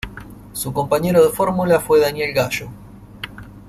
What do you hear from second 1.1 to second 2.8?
de fórmula fue Daniel Gallo.